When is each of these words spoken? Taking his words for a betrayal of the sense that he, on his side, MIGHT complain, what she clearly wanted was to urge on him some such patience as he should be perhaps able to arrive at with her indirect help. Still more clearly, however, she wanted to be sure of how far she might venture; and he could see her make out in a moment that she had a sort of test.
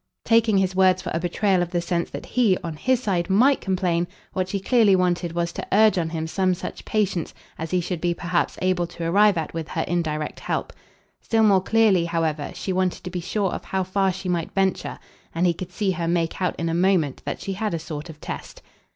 Taking 0.25 0.57
his 0.57 0.75
words 0.75 0.99
for 1.03 1.11
a 1.13 1.19
betrayal 1.19 1.61
of 1.61 1.69
the 1.69 1.79
sense 1.79 2.09
that 2.09 2.25
he, 2.25 2.57
on 2.63 2.75
his 2.75 3.03
side, 3.03 3.29
MIGHT 3.29 3.61
complain, 3.61 4.07
what 4.33 4.49
she 4.49 4.59
clearly 4.59 4.95
wanted 4.95 5.33
was 5.33 5.51
to 5.53 5.67
urge 5.71 5.99
on 5.99 6.09
him 6.09 6.25
some 6.25 6.55
such 6.55 6.85
patience 6.85 7.35
as 7.59 7.69
he 7.69 7.79
should 7.81 8.01
be 8.01 8.15
perhaps 8.15 8.57
able 8.63 8.87
to 8.87 9.03
arrive 9.03 9.37
at 9.37 9.53
with 9.53 9.67
her 9.67 9.83
indirect 9.87 10.39
help. 10.39 10.73
Still 11.19 11.43
more 11.43 11.61
clearly, 11.61 12.05
however, 12.05 12.49
she 12.55 12.73
wanted 12.73 13.03
to 13.03 13.11
be 13.11 13.21
sure 13.21 13.51
of 13.51 13.63
how 13.65 13.83
far 13.83 14.11
she 14.11 14.27
might 14.27 14.51
venture; 14.53 14.97
and 15.35 15.45
he 15.45 15.53
could 15.53 15.71
see 15.71 15.91
her 15.91 16.07
make 16.07 16.41
out 16.41 16.55
in 16.59 16.67
a 16.67 16.73
moment 16.73 17.21
that 17.25 17.39
she 17.39 17.53
had 17.53 17.75
a 17.75 17.77
sort 17.77 18.09
of 18.09 18.19
test. 18.19 18.63